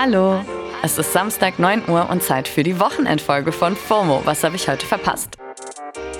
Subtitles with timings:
[0.00, 0.44] Hallo!
[0.80, 4.22] Es ist Samstag 9 Uhr und Zeit für die Wochenendfolge von FOMO.
[4.24, 5.36] Was habe ich heute verpasst?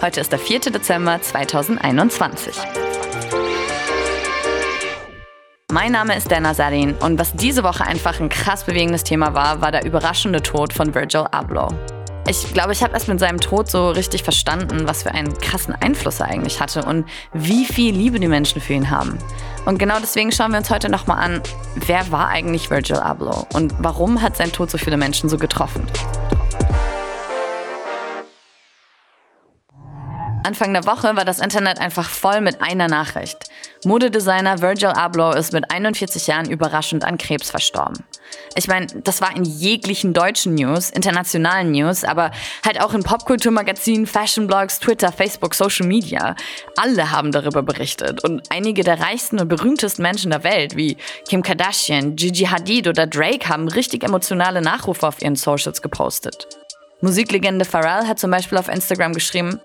[0.03, 0.59] Heute ist der 4.
[0.59, 2.57] Dezember 2021.
[5.71, 9.61] Mein Name ist Dana Sarin und was diese Woche einfach ein krass bewegendes Thema war,
[9.61, 11.69] war der überraschende Tod von Virgil Abloh.
[12.31, 15.75] Ich glaube, ich habe erst mit seinem Tod so richtig verstanden, was für einen krassen
[15.75, 19.19] Einfluss er eigentlich hatte und wie viel Liebe die Menschen für ihn haben.
[19.65, 21.43] Und genau deswegen schauen wir uns heute nochmal an,
[21.87, 25.87] wer war eigentlich Virgil Abloh und warum hat sein Tod so viele Menschen so getroffen.
[30.45, 33.49] Anfang der Woche war das Internet einfach voll mit einer Nachricht.
[33.85, 38.05] Modedesigner Virgil Abloh ist mit 41 Jahren überraschend an Krebs verstorben.
[38.55, 42.31] Ich meine, das war in jeglichen deutschen News, internationalen News, aber
[42.65, 46.35] halt auch in Popkulturmagazinen, Fashionblogs, Twitter, Facebook, Social Media.
[46.77, 50.97] Alle haben darüber berichtet und einige der reichsten und berühmtesten Menschen der Welt, wie
[51.29, 56.49] Kim Kardashian, Gigi Hadid oder Drake, haben richtig emotionale Nachrufe auf ihren Socials gepostet.
[57.01, 59.61] Musiklegende Pharrell hat zum Beispiel auf Instagram geschrieben,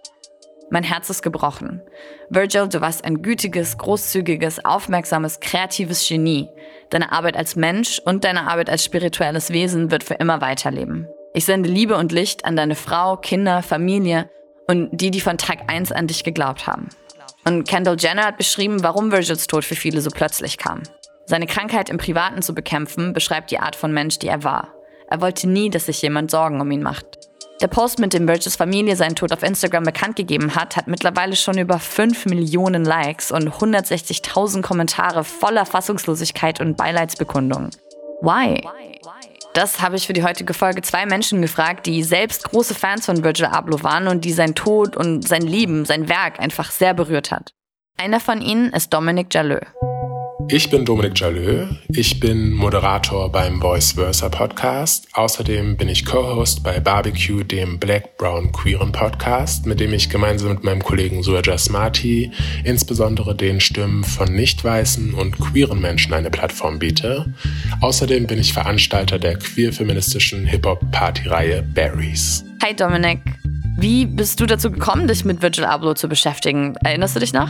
[0.74, 1.84] mein Herz ist gebrochen.
[2.30, 6.50] Virgil, du warst ein gütiges, großzügiges, aufmerksames, kreatives Genie.
[6.90, 11.08] Deine Arbeit als Mensch und deine Arbeit als spirituelles Wesen wird für immer weiterleben.
[11.36, 14.32] Ich sende Liebe und Licht an deine Frau, Kinder, Familie
[14.68, 16.90] und die, die von Tag 1 an dich geglaubt haben.
[17.46, 20.82] Und Kendall Jenner hat beschrieben, warum Virgils Tod für viele so plötzlich kam.
[21.26, 24.74] Seine Krankheit im Privaten zu bekämpfen, beschreibt die Art von Mensch, die er war.
[25.08, 27.23] Er wollte nie, dass sich jemand Sorgen um ihn macht.
[27.62, 31.36] Der Post, mit dem Burgess Familie seinen Tod auf Instagram bekannt gegeben hat, hat mittlerweile
[31.36, 37.70] schon über 5 Millionen Likes und 160.000 Kommentare voller Fassungslosigkeit und Beileidsbekundungen.
[38.22, 38.62] Why?
[39.54, 43.24] Das habe ich für die heutige Folge zwei Menschen gefragt, die selbst große Fans von
[43.24, 47.31] Virgil Abloh waren und die sein Tod und sein Leben, sein Werk einfach sehr berührt
[47.31, 47.54] hat.
[47.98, 49.68] Einer von ihnen ist Dominic Jaleux.
[50.50, 51.68] Ich bin Dominik Jalö.
[51.90, 55.08] Ich bin Moderator beim Voice Versa Podcast.
[55.14, 60.50] Außerdem bin ich Co-Host bei Barbecue, dem Black Brown Queeren Podcast, mit dem ich gemeinsam
[60.50, 62.32] mit meinem Kollegen Suaja Smarty
[62.64, 67.34] insbesondere den Stimmen von nicht weißen und queeren Menschen eine Plattform biete.
[67.82, 72.44] Außerdem bin ich Veranstalter der queer-feministischen Hip-Hop-Party-Reihe Berries.
[72.64, 73.20] Hi Dominik.
[73.78, 76.76] Wie bist du dazu gekommen, dich mit Virgil Abloh zu beschäftigen?
[76.84, 77.50] Erinnerst du dich noch?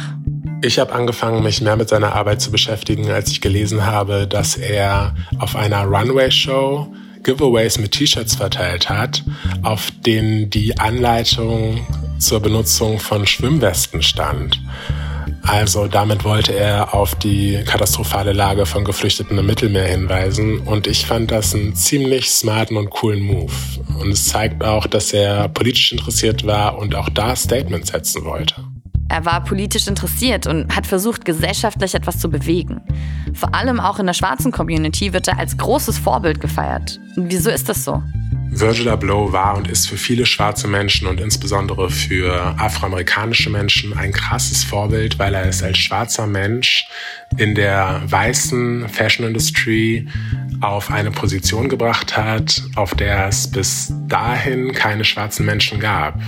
[0.66, 4.56] Ich habe angefangen, mich mehr mit seiner Arbeit zu beschäftigen, als ich gelesen habe, dass
[4.56, 6.88] er auf einer Runway-Show
[7.22, 9.25] Giveaways mit T-Shirts verteilt hat,
[9.62, 11.85] auf denen die Anleitung
[12.18, 14.62] zur Benutzung von Schwimmwesten stand.
[15.41, 21.06] Also damit wollte er auf die katastrophale Lage von Geflüchteten im Mittelmeer hinweisen und ich
[21.06, 23.52] fand das einen ziemlich smarten und coolen Move.
[24.00, 28.63] Und es zeigt auch, dass er politisch interessiert war und auch da Statements setzen wollte.
[29.13, 32.81] Er war politisch interessiert und hat versucht, gesellschaftlich etwas zu bewegen.
[33.35, 37.00] Vor allem auch in der schwarzen Community wird er als großes Vorbild gefeiert.
[37.16, 38.02] Wieso ist das so?
[38.50, 44.13] Virgil Abloh war und ist für viele schwarze Menschen und insbesondere für afroamerikanische Menschen ein
[44.13, 46.88] krasses Vorbild, weil er es als schwarzer Mensch
[47.38, 50.07] in der weißen Fashion Industry
[50.59, 56.19] auf eine Position gebracht hat, auf der es bis dahin keine schwarzen Menschen gab.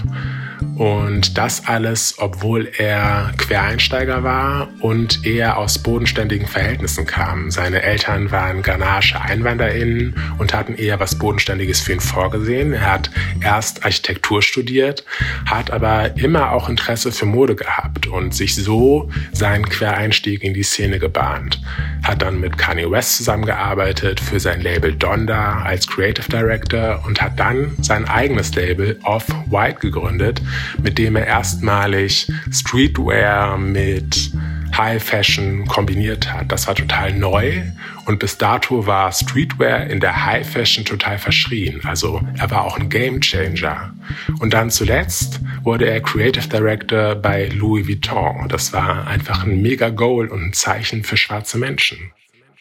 [0.76, 7.50] Und das alles, obwohl er Quereinsteiger war und eher aus bodenständigen Verhältnissen kam.
[7.50, 12.74] Seine Eltern waren ghanaische EinwanderInnen und hatten eher was Bodenständiges für ihn vorgesehen.
[12.74, 13.10] Er hat
[13.42, 15.06] erst Architektur studiert,
[15.46, 20.64] hat aber immer auch Interesse für Mode gehabt und sich so seinen Quereinstieg in die
[20.64, 21.62] Szene gebahnt.
[22.04, 27.40] Hat dann mit Kanye West zusammengearbeitet für sein Label Donda als Creative Director und hat
[27.40, 30.42] dann sein eigenes Label Off-White gegründet,
[30.82, 34.32] mit dem er erstmalig Streetwear mit
[34.78, 36.52] High Fashion kombiniert hat.
[36.52, 37.62] Das war total neu
[38.06, 41.80] und bis dato war Streetwear in der High Fashion total verschrien.
[41.86, 43.94] Also er war auch ein Game Changer.
[44.40, 48.48] Und dann zuletzt wurde er Creative Director bei Louis Vuitton.
[48.50, 52.12] Das war einfach ein mega Goal und ein Zeichen für schwarze Menschen.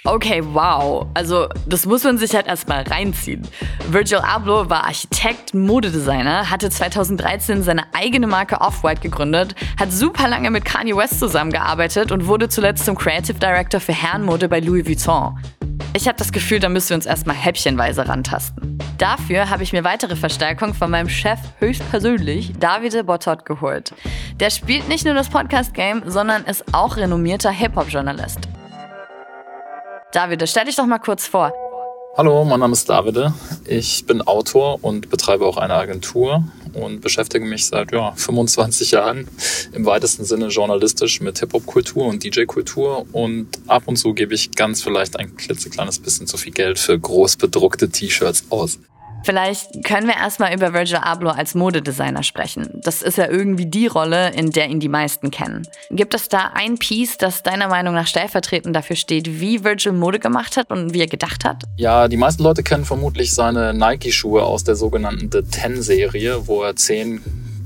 [0.06, 1.06] Okay, wow.
[1.14, 3.48] Also, das muss man sich halt erstmal reinziehen.
[3.88, 10.50] Virgil Abloh war Architekt, Modedesigner, hatte 2013 seine eigene Marke Off-White gegründet, hat super lange
[10.50, 15.38] mit Kanye West zusammengearbeitet und wurde zuletzt zum Creative Director für Herrenmode bei Louis Vuitton.
[15.94, 18.78] Ich habe das Gefühl, da müssen wir uns erstmal häppchenweise rantasten.
[18.98, 23.94] Dafür habe ich mir weitere Verstärkung von meinem Chef höchstpersönlich, Davide Bottot, geholt.
[24.38, 28.48] Der spielt nicht nur das Podcast-Game, sondern ist auch renommierter Hip-Hop-Journalist.
[30.14, 31.52] Davide, stell dich doch mal kurz vor.
[32.16, 33.34] Hallo, mein Name ist Davide.
[33.66, 36.44] Ich bin Autor und betreibe auch eine Agentur.
[36.74, 39.28] und beschäftige mich seit ja, 25 Jahren
[39.72, 44.82] im weitesten Sinne journalistisch mit Hip-Hop-Kultur und DJ-Kultur und ab und zu gebe ich ganz
[44.82, 48.78] vielleicht ein klitzekleines bisschen zu viel Geld für groß bedruckte T-Shirts aus.
[49.24, 52.68] Vielleicht können wir erstmal über Virgil Abloh als Modedesigner sprechen.
[52.74, 55.66] Das ist ja irgendwie die Rolle, in der ihn die meisten kennen.
[55.90, 60.18] Gibt es da ein Piece, das deiner Meinung nach stellvertretend dafür steht, wie Virgil Mode
[60.18, 61.64] gemacht hat und wie er gedacht hat?
[61.76, 66.76] Ja, die meisten Leute kennen vermutlich seine Nike-Schuhe aus der sogenannten The Ten-Serie, wo er
[66.76, 67.22] zehn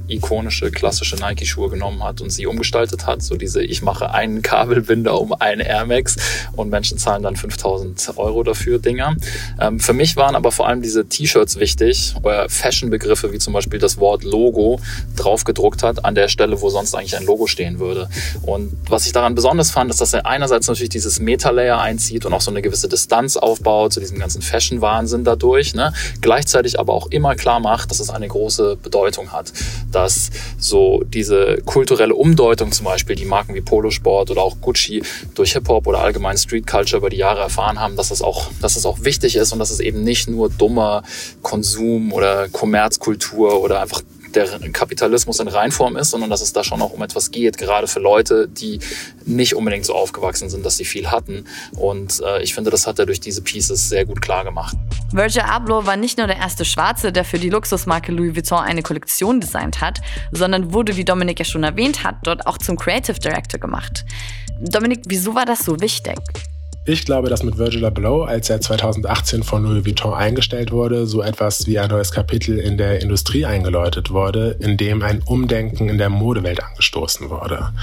[0.09, 3.23] ikonische klassische Nike-Schuhe genommen hat und sie umgestaltet hat.
[3.23, 6.17] So diese, ich mache einen Kabelbinder um einen Air Max
[6.53, 9.17] und Menschen zahlen dann 5000 Euro dafür Dinger.
[9.61, 13.53] Ähm, für mich waren aber vor allem diese T-Shirts wichtig, wo er Fashion-Begriffe wie zum
[13.53, 14.81] Beispiel das Wort Logo
[15.17, 18.09] drauf gedruckt hat an der Stelle, wo sonst eigentlich ein Logo stehen würde.
[18.43, 22.33] Und was ich daran besonders fand, ist, dass er einerseits natürlich dieses Meta-Layer einzieht und
[22.33, 25.93] auch so eine gewisse Distanz aufbaut zu diesem ganzen Fashion-Wahnsinn dadurch, ne?
[26.21, 29.53] gleichzeitig aber auch immer klar macht, dass es eine große Bedeutung hat
[29.99, 35.03] dass so diese kulturelle Umdeutung zum Beispiel, die Marken wie Polosport oder auch Gucci
[35.35, 38.77] durch Hip-Hop oder allgemein Street Culture über die Jahre erfahren haben, dass es auch, dass
[38.77, 41.03] es auch wichtig ist und dass es eben nicht nur dummer
[41.43, 44.03] Konsum oder Kommerzkultur oder einfach
[44.44, 47.87] der Kapitalismus in Reinform ist, sondern dass es da schon auch um etwas geht, gerade
[47.87, 48.81] für Leute, die
[49.25, 51.44] nicht unbedingt so aufgewachsen sind, dass sie viel hatten.
[51.76, 54.76] Und äh, ich finde, das hat er durch diese Pieces sehr gut klar gemacht.
[55.12, 58.82] Virgil Abloh war nicht nur der erste Schwarze, der für die Luxusmarke Louis Vuitton eine
[58.82, 60.00] Kollektion designt hat,
[60.32, 64.05] sondern wurde, wie Dominik ja schon erwähnt hat, dort auch zum Creative Director gemacht.
[64.61, 66.19] Dominik, wieso war das so wichtig?
[66.88, 71.20] Ich glaube, dass mit Virgil Abloh, als er 2018 von Louis Vuitton eingestellt wurde, so
[71.20, 75.99] etwas wie ein neues Kapitel in der Industrie eingeläutet wurde, in dem ein Umdenken in
[75.99, 77.75] der Modewelt angestoßen wurde.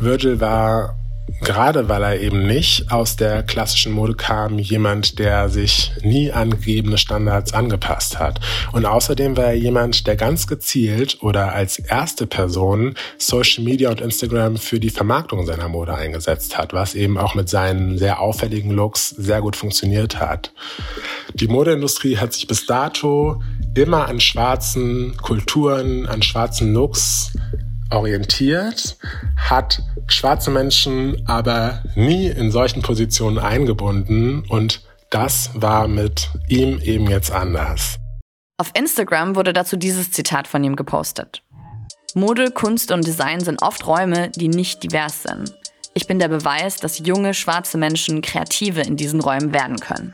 [0.00, 0.99] Virgil war
[1.40, 6.50] gerade weil er eben nicht aus der klassischen Mode kam, jemand, der sich nie an
[6.50, 8.40] gegebene Standards angepasst hat.
[8.72, 14.00] Und außerdem war er jemand, der ganz gezielt oder als erste Person Social Media und
[14.00, 18.70] Instagram für die Vermarktung seiner Mode eingesetzt hat, was eben auch mit seinen sehr auffälligen
[18.70, 20.52] Looks sehr gut funktioniert hat.
[21.34, 23.40] Die Modeindustrie hat sich bis dato
[23.74, 27.32] immer an schwarzen Kulturen, an schwarzen Looks
[27.90, 28.96] orientiert,
[29.36, 37.08] hat schwarze Menschen aber nie in solchen Positionen eingebunden und das war mit ihm eben
[37.10, 37.96] jetzt anders.
[38.58, 41.42] Auf Instagram wurde dazu dieses Zitat von ihm gepostet.
[42.14, 45.54] Mode, Kunst und Design sind oft Räume, die nicht divers sind.
[45.94, 50.12] Ich bin der Beweis, dass junge schwarze Menschen Kreative in diesen Räumen werden können.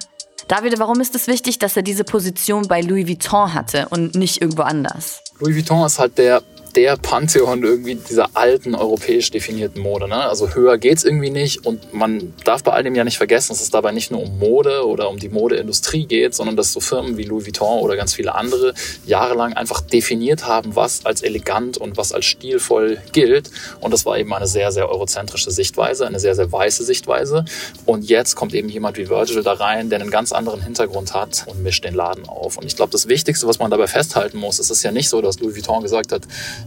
[0.48, 4.40] David, warum ist es wichtig, dass er diese Position bei Louis Vuitton hatte und nicht
[4.40, 5.22] irgendwo anders?
[5.40, 6.42] Louis Vuitton ist halt der
[6.76, 10.08] der Pantheon irgendwie dieser alten europäisch definierten Mode.
[10.08, 10.16] Ne?
[10.16, 13.62] Also höher geht's irgendwie nicht und man darf bei all dem ja nicht vergessen, dass
[13.62, 17.16] es dabei nicht nur um Mode oder um die Modeindustrie geht, sondern dass so Firmen
[17.16, 18.74] wie Louis Vuitton oder ganz viele andere
[19.06, 23.50] jahrelang einfach definiert haben, was als elegant und was als stilvoll gilt.
[23.80, 27.46] Und das war eben eine sehr, sehr eurozentrische Sichtweise, eine sehr, sehr weiße Sichtweise.
[27.86, 31.44] Und jetzt kommt eben jemand wie Virgil da rein, der einen ganz anderen Hintergrund hat
[31.46, 32.58] und mischt den Laden auf.
[32.58, 35.22] Und ich glaube, das Wichtigste, was man dabei festhalten muss, ist es ja nicht so,
[35.22, 36.22] dass Louis Vuitton gesagt hat,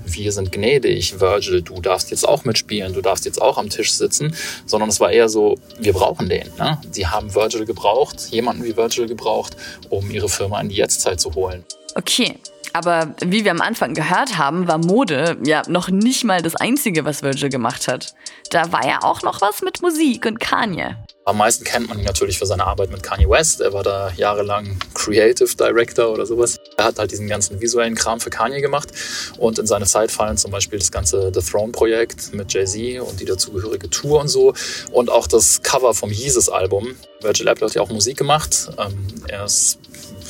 [0.05, 3.91] wir sind gnädig, Virgil, du darfst jetzt auch mitspielen, du darfst jetzt auch am Tisch
[3.91, 4.35] sitzen,
[4.65, 6.47] sondern es war eher so, wir brauchen den.
[6.57, 6.79] Ne?
[6.91, 9.55] Sie haben Virgil gebraucht, jemanden wie Virgil gebraucht,
[9.89, 11.63] um ihre Firma in die Jetztzeit zu holen.
[11.95, 12.35] Okay,
[12.73, 17.05] aber wie wir am Anfang gehört haben, war Mode ja noch nicht mal das Einzige,
[17.05, 18.13] was Virgil gemacht hat.
[18.51, 20.95] Da war ja auch noch was mit Musik und Kanye.
[21.29, 23.61] Am meisten kennt man ihn natürlich für seine Arbeit mit Kanye West.
[23.61, 26.57] Er war da jahrelang Creative Director oder sowas.
[26.75, 28.89] Er hat halt diesen ganzen visuellen Kram für Kanye gemacht.
[29.37, 33.25] Und in seine Zeit fallen zum Beispiel das ganze The Throne-Projekt mit Jay-Z und die
[33.25, 34.55] dazugehörige Tour und so.
[34.91, 36.95] Und auch das Cover vom Yeezus-Album.
[37.21, 38.71] Virgil Abloh hat ja auch Musik gemacht.
[38.79, 39.77] Ähm, er ist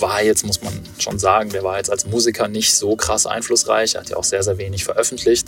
[0.01, 3.95] war jetzt, muss man schon sagen, der war jetzt als Musiker nicht so krass einflussreich.
[3.95, 5.47] Er hat ja auch sehr, sehr wenig veröffentlicht.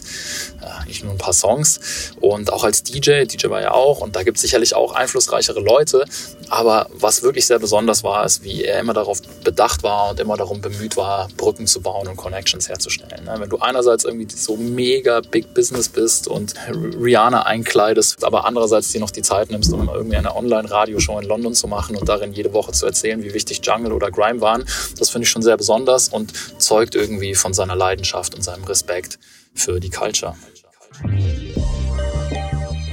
[0.61, 1.79] Äh, nur ein paar Songs.
[2.19, 3.99] Und auch als DJ, DJ war ja auch.
[4.01, 4.93] Und da gibt es sicherlich auch
[5.41, 6.05] einflussreichere Leute.
[6.49, 10.37] Aber was wirklich sehr besonders war, ist, wie er immer darauf bedacht war und immer
[10.37, 13.23] darum bemüht war, Brücken zu bauen und Connections herzustellen.
[13.23, 13.35] Ne?
[13.37, 18.99] Wenn du einerseits irgendwie so mega Big Business bist und Rihanna einkleidest, aber andererseits dir
[18.99, 22.53] noch die Zeit nimmst, um irgendwie eine Online-Radioshow in London zu machen und darin jede
[22.53, 24.65] Woche zu erzählen, wie wichtig Jungle oder Grime waren.
[24.99, 29.19] Das finde ich schon sehr besonders und zeugt irgendwie von seiner Leidenschaft und seinem Respekt
[29.53, 30.35] für die Culture.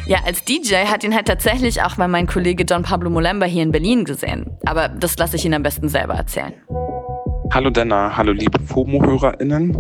[0.09, 3.63] Ja, als DJ hat ihn halt tatsächlich auch mal mein Kollege Don Pablo Molemba hier
[3.63, 4.47] in Berlin gesehen.
[4.65, 6.55] Aber das lasse ich ihn am besten selber erzählen.
[7.53, 9.77] Hallo Denner, hallo liebe FOMO-HörerInnen.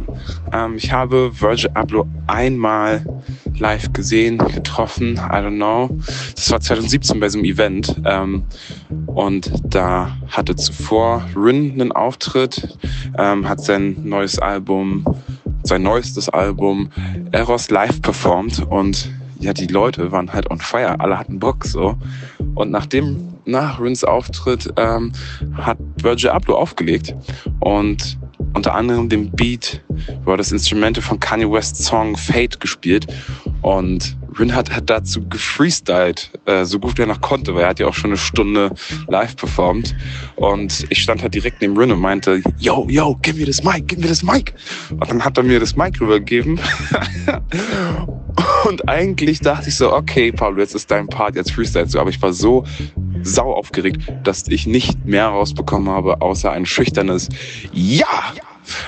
[0.52, 3.02] Ähm, ich habe Virgil Abloh einmal
[3.58, 5.88] live gesehen, getroffen, I don't know.
[6.34, 7.96] Das war 2017 bei so einem Event.
[8.04, 8.44] Ähm,
[9.06, 12.76] und da hatte zuvor Rin einen Auftritt,
[13.16, 15.06] ähm, hat sein neues Album,
[15.62, 16.90] sein neuestes Album
[17.32, 21.96] Eros live performt und ja, die Leute waren halt on fire, alle hatten Bock so.
[22.54, 25.12] Und nachdem, nach Rins Auftritt, ähm,
[25.54, 27.14] hat Virgil Abloh aufgelegt
[27.60, 28.18] und
[28.54, 29.82] unter anderem den Beat
[30.22, 33.06] über das Instrumente von Kanye West's Song Fate gespielt.
[33.62, 37.80] Und Rin hat, hat dazu gefreestylt, äh, so gut er noch konnte, weil er hat
[37.80, 38.70] ja auch schon eine Stunde
[39.08, 39.94] live performt.
[40.36, 43.84] Und ich stand halt direkt neben Rin und meinte, yo, yo, gib mir das Mic,
[43.86, 44.54] gib mir das Mic.
[44.90, 46.60] Und dann hat er mir das Mic rübergegeben.
[48.68, 52.00] und eigentlich dachte ich so, okay, Pablo, jetzt ist dein Part, jetzt freestyle so.
[52.00, 52.64] Aber ich war so
[53.22, 57.28] sau aufgeregt, dass ich nicht mehr rausbekommen habe, außer ein schüchternes
[57.72, 58.06] Ja!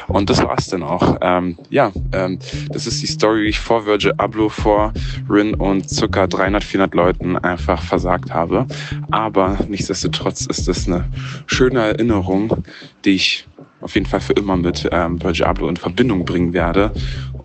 [0.08, 1.18] Und das war's dann auch.
[1.20, 2.38] Ähm, ja, ähm,
[2.70, 4.92] das ist die Story, wie ich vor Virgil Abloh, vor
[5.28, 8.66] Rin und circa 300, 400 Leuten einfach versagt habe.
[9.10, 11.04] Aber nichtsdestotrotz ist das eine
[11.46, 12.64] schöne Erinnerung,
[13.04, 13.46] die ich
[13.80, 16.92] auf jeden Fall für immer mit ähm, Virgil Abloh in Verbindung bringen werde.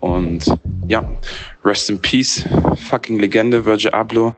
[0.00, 0.44] Und
[0.86, 1.08] ja,
[1.64, 2.44] rest in peace,
[2.88, 4.34] fucking Legende, Virgil Abloh.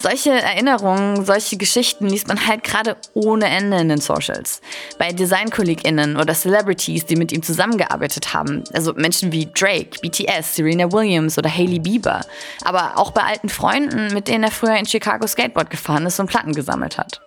[0.00, 4.60] Solche Erinnerungen, solche Geschichten liest man halt gerade ohne Ende in den Socials.
[4.96, 8.62] Bei DesignkollegInnen oder Celebrities, die mit ihm zusammengearbeitet haben.
[8.72, 12.20] Also Menschen wie Drake, BTS, Serena Williams oder Hailey Bieber.
[12.64, 16.28] Aber auch bei alten Freunden, mit denen er früher in Chicago Skateboard gefahren ist und
[16.28, 17.20] Platten gesammelt hat.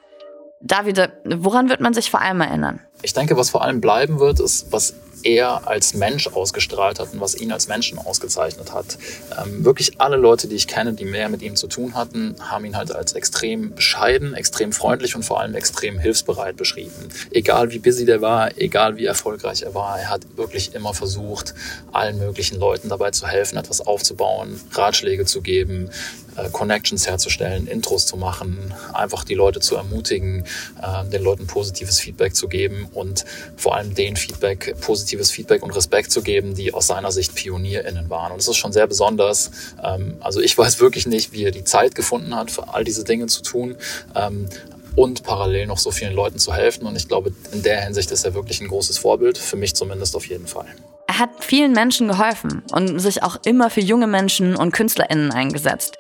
[0.61, 2.79] David, woran wird man sich vor allem erinnern?
[3.01, 7.21] Ich denke, was vor allem bleiben wird, ist, was er als Mensch ausgestrahlt hat und
[7.21, 8.97] was ihn als Menschen ausgezeichnet hat.
[9.39, 12.65] Ähm, wirklich alle Leute, die ich kenne, die mehr mit ihm zu tun hatten, haben
[12.65, 17.09] ihn halt als extrem bescheiden, extrem freundlich und vor allem extrem hilfsbereit beschrieben.
[17.31, 21.53] Egal wie busy der war, egal wie erfolgreich er war, er hat wirklich immer versucht,
[21.91, 25.89] allen möglichen Leuten dabei zu helfen, etwas aufzubauen, Ratschläge zu geben,
[26.37, 30.45] äh, Connections herzustellen, Intros zu machen, einfach die Leute zu ermutigen,
[30.81, 33.25] äh, den Leuten positives Feedback zu geben und
[33.57, 34.75] vor allem den Feedback,
[35.11, 38.31] positives Feedback und Respekt zu geben, die aus seiner Sicht PionierInnen waren.
[38.31, 39.51] Und das ist schon sehr besonders.
[39.83, 43.03] Ähm, also ich weiß wirklich nicht, wie er die Zeit gefunden hat, für all diese
[43.03, 43.75] Dinge zu tun.
[44.15, 44.47] Ähm,
[44.95, 46.85] und parallel noch so vielen Leuten zu helfen.
[46.85, 50.17] Und ich glaube, in der Hinsicht ist er wirklich ein großes Vorbild, für mich zumindest
[50.17, 50.65] auf jeden Fall.
[51.07, 55.97] Er hat vielen Menschen geholfen und sich auch immer für junge Menschen und KünstlerInnen eingesetzt.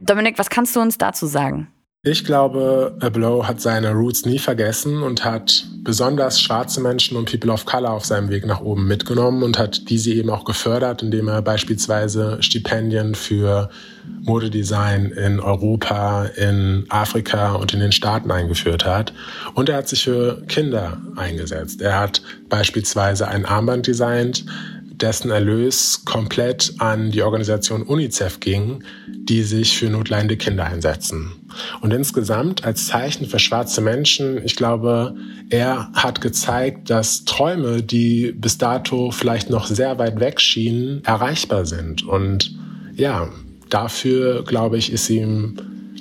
[0.00, 1.68] Dominik, was kannst du uns dazu sagen?
[2.04, 7.30] Ich glaube, A Blow hat seine Roots nie vergessen und hat besonders schwarze Menschen und
[7.30, 11.04] People of Color auf seinem Weg nach oben mitgenommen und hat diese eben auch gefördert,
[11.04, 13.70] indem er beispielsweise Stipendien für
[14.22, 19.12] Modedesign in Europa, in Afrika und in den Staaten eingeführt hat.
[19.54, 21.82] Und er hat sich für Kinder eingesetzt.
[21.82, 24.44] Er hat beispielsweise ein Armband designt,
[24.92, 31.41] dessen Erlös komplett an die Organisation UNICEF ging, die sich für notleidende Kinder einsetzen.
[31.80, 35.14] Und insgesamt als Zeichen für schwarze Menschen, ich glaube,
[35.50, 41.66] er hat gezeigt, dass Träume, die bis dato vielleicht noch sehr weit weg schienen, erreichbar
[41.66, 42.02] sind.
[42.06, 42.54] Und
[42.94, 43.28] ja,
[43.68, 45.56] dafür, glaube ich, ist ihm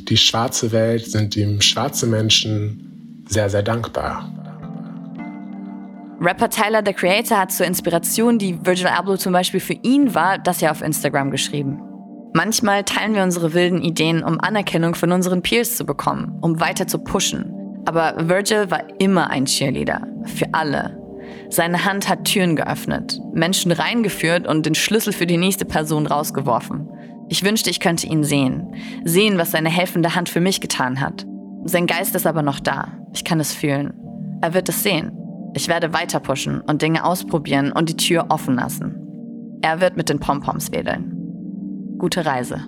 [0.09, 4.29] die schwarze Welt, sind ihm schwarze Menschen sehr, sehr dankbar.
[6.19, 10.37] Rapper Tyler, the Creator, hat zur Inspiration, die Virgil Abloh zum Beispiel für ihn war,
[10.37, 11.81] das ja auf Instagram geschrieben.
[12.33, 16.87] Manchmal teilen wir unsere wilden Ideen, um Anerkennung von unseren Peers zu bekommen, um weiter
[16.87, 17.53] zu pushen.
[17.85, 20.07] Aber Virgil war immer ein Cheerleader.
[20.25, 20.97] Für alle.
[21.49, 26.89] Seine Hand hat Türen geöffnet, Menschen reingeführt und den Schlüssel für die nächste Person rausgeworfen.
[27.29, 28.75] Ich wünschte, ich könnte ihn sehen.
[29.03, 31.25] Sehen, was seine helfende Hand für mich getan hat.
[31.65, 32.97] Sein Geist ist aber noch da.
[33.13, 33.93] Ich kann es fühlen.
[34.41, 35.11] Er wird es sehen.
[35.53, 38.95] Ich werde weiter pushen und Dinge ausprobieren und die Tür offen lassen.
[39.61, 41.20] Er wird mit den Pompoms wedeln.
[42.01, 42.67] Gute Reise.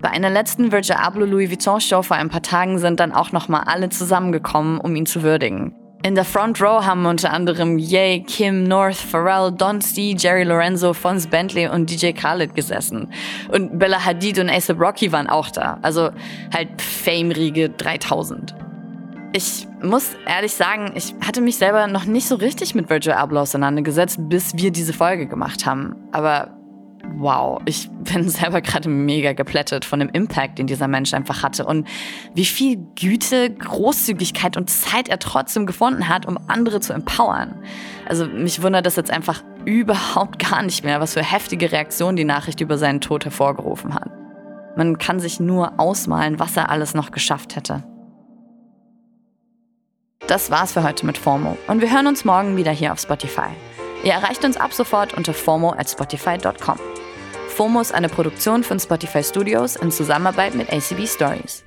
[0.00, 3.32] Bei einer letzten Virgil Abloh Louis Vuitton Show vor ein paar Tagen sind dann auch
[3.32, 5.74] nochmal alle zusammengekommen, um ihn zu würdigen.
[6.04, 10.94] In der Front Row haben unter anderem Ye, Kim, North, Pharrell, Don C, Jerry Lorenzo,
[10.94, 13.12] Fons Bentley und DJ Khaled gesessen.
[13.50, 15.80] Und Bella Hadid und ASAP Rocky waren auch da.
[15.82, 16.10] Also
[16.54, 18.54] halt Fame-Riege 3000.
[19.32, 23.40] Ich muss ehrlich sagen, ich hatte mich selber noch nicht so richtig mit Virgil Abloh
[23.40, 25.96] auseinandergesetzt, bis wir diese Folge gemacht haben.
[26.12, 26.57] Aber
[27.16, 31.64] wow, ich bin selber gerade mega geplättet von dem Impact, den dieser Mensch einfach hatte
[31.64, 31.86] und
[32.34, 37.62] wie viel Güte, Großzügigkeit und Zeit er trotzdem gefunden hat, um andere zu empowern.
[38.08, 42.24] Also mich wundert das jetzt einfach überhaupt gar nicht mehr, was für heftige Reaktionen die
[42.24, 44.10] Nachricht über seinen Tod hervorgerufen hat.
[44.76, 47.82] Man kann sich nur ausmalen, was er alles noch geschafft hätte.
[50.26, 53.48] Das war's für heute mit FOMO und wir hören uns morgen wieder hier auf Spotify.
[54.04, 56.78] Ihr erreicht uns ab sofort unter FOMO at Spotify.com.
[57.48, 61.64] FOMO ist eine Produktion von Spotify Studios in Zusammenarbeit mit ACB Stories.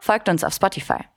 [0.00, 1.11] Folgt uns auf Spotify.